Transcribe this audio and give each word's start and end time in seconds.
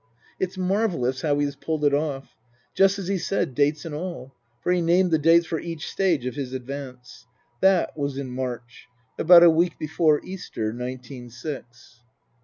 It's 0.39 0.57
marvellous 0.57 1.21
how 1.21 1.37
he 1.37 1.45
has 1.45 1.55
pulled 1.55 1.85
it 1.85 1.93
off. 1.93 2.35
Just 2.73 2.97
as 2.97 3.07
he 3.07 3.19
said, 3.19 3.53
dates 3.53 3.85
and 3.85 3.93
all. 3.93 4.33
For 4.63 4.71
he 4.71 4.81
named 4.81 5.11
the 5.11 5.19
dates' 5.19 5.45
for 5.45 5.59
each 5.59 5.91
stage 5.91 6.25
of 6.25 6.33
his 6.33 6.53
advance. 6.53 7.27
That 7.59 7.95
was 7.95 8.17
in 8.17 8.27
March; 8.31 8.87
about 9.19 9.43
a 9.43 9.51
week 9.51 9.77
before 9.77 10.19
Easter, 10.25 10.73
nineteen 10.73 11.29
six. 11.29 12.01